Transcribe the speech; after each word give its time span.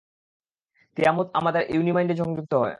তিয়ামুত 0.97 1.27
আমাদের 1.33 1.61
ইউনি-মাইন্ডে 1.69 2.13
যুক্ত 2.13 2.51
হয়। 2.53 2.69